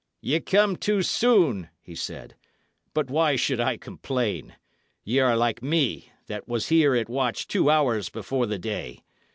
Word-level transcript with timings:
"Ye 0.19 0.39
come 0.39 0.77
too 0.77 1.03
soon," 1.03 1.69
he 1.79 1.93
said; 1.93 2.33
"but 2.95 3.11
why 3.11 3.35
should 3.35 3.59
I 3.59 3.77
complain? 3.77 4.55
Ye 5.03 5.19
are 5.19 5.37
like 5.37 5.61
me, 5.61 6.11
that 6.25 6.47
was 6.47 6.69
here 6.69 6.95
at 6.95 7.07
watch 7.07 7.47
two 7.47 7.69
hours 7.69 8.09
before 8.09 8.47
the 8.47 8.57
day. 8.57 9.03